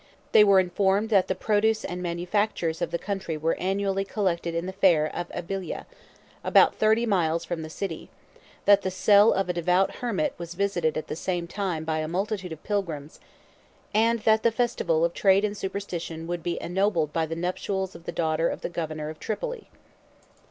They 0.31 0.43
were 0.43 0.59
informed 0.59 1.09
that 1.09 1.27
the 1.27 1.35
produce 1.35 1.85
and 1.85 2.01
manufactures 2.01 2.81
of 2.81 2.89
the 2.89 2.97
country 2.97 3.37
were 3.37 3.53
annually 3.59 4.03
collected 4.03 4.55
in 4.55 4.65
the 4.65 4.73
fair 4.73 5.05
of 5.15 5.29
Abyla, 5.29 5.85
64 5.85 5.87
about 6.43 6.73
thirty 6.73 7.05
miles 7.05 7.45
from 7.45 7.61
the 7.61 7.69
city; 7.69 8.09
that 8.65 8.81
the 8.81 8.89
cell 8.89 9.31
of 9.31 9.47
a 9.47 9.53
devout 9.53 9.97
hermit 9.97 10.33
was 10.39 10.55
visited 10.55 10.97
at 10.97 11.05
the 11.05 11.15
same 11.15 11.45
time 11.45 11.83
by 11.85 11.99
a 11.99 12.07
multitude 12.07 12.51
of 12.51 12.63
pilgrims; 12.63 13.19
and 13.93 14.21
that 14.21 14.41
the 14.41 14.51
festival 14.51 15.05
of 15.05 15.13
trade 15.13 15.45
and 15.45 15.55
superstition 15.55 16.25
would 16.25 16.41
be 16.41 16.59
ennobled 16.59 17.13
by 17.13 17.27
the 17.27 17.35
nuptials 17.35 17.93
of 17.93 18.05
the 18.05 18.11
daughter 18.11 18.49
of 18.49 18.61
the 18.61 18.69
governor 18.69 19.09
of 19.11 19.19
Tripoli. 19.19 19.69